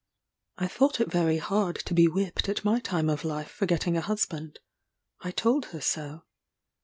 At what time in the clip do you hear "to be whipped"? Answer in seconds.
1.85-2.49